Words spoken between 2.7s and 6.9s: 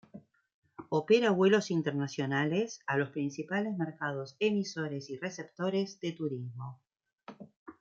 a los principales mercados emisores y receptores de turismo.